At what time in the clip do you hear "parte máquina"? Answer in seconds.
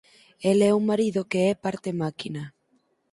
1.65-2.43